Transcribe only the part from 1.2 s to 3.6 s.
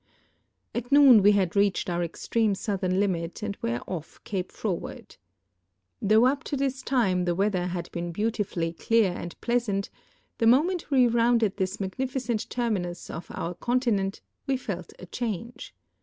we had reached our exlr(;me i outhern limit and